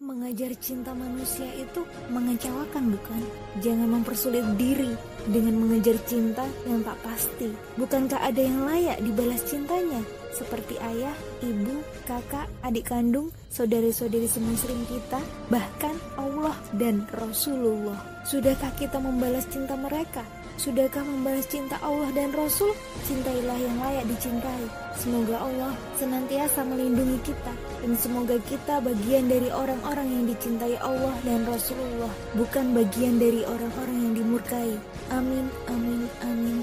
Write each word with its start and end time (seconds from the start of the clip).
Mengajar 0.00 0.48
cinta 0.56 0.96
manusia 0.96 1.44
itu 1.60 1.84
mengecewakan 2.08 2.88
bukan? 2.88 3.20
Jangan 3.60 4.00
mempersulit 4.00 4.48
diri 4.56 4.96
dengan 5.28 5.60
mengejar 5.60 6.00
cinta 6.08 6.48
yang 6.64 6.80
tak 6.80 6.96
pasti. 7.04 7.52
Bukankah 7.76 8.16
ada 8.16 8.40
yang 8.40 8.64
layak 8.64 8.96
dibalas 9.04 9.44
cintanya? 9.44 10.00
Seperti 10.32 10.80
ayah, 10.80 11.12
ibu, 11.44 11.84
kakak, 12.08 12.48
adik 12.64 12.88
kandung, 12.88 13.28
saudari-saudari 13.52 14.24
semuslim 14.24 14.80
kita, 14.88 15.20
bahkan 15.52 15.92
Allah 16.16 16.56
dan 16.80 17.04
Rasulullah. 17.20 18.00
Sudahkah 18.24 18.72
kita 18.80 18.96
membalas 19.04 19.44
cinta 19.52 19.76
mereka? 19.76 20.24
Sudahkah 20.56 21.04
membalas 21.04 21.44
cinta 21.44 21.76
Allah 21.84 22.08
dan 22.16 22.32
Rasul? 22.32 22.72
Cintailah 23.04 23.58
yang 23.60 23.76
layak 23.76 24.08
dicintai. 24.08 24.64
Semoga 24.96 25.44
Allah 25.44 25.76
senantiasa 26.00 26.64
melindungi 26.64 27.20
kita 27.20 27.52
dan 27.90 27.98
semoga 27.98 28.38
kita 28.46 28.78
bagian 28.78 29.26
dari 29.26 29.50
orang-orang 29.50 30.06
yang 30.14 30.24
dicintai 30.30 30.78
Allah 30.78 31.10
dan 31.26 31.42
Rasulullah, 31.42 32.14
bukan 32.38 32.70
bagian 32.70 33.18
dari 33.18 33.42
orang-orang 33.42 33.98
yang 33.98 34.14
dimurkai. 34.14 34.78
Amin, 35.10 35.50
amin, 35.66 36.06
amin. 36.22 36.59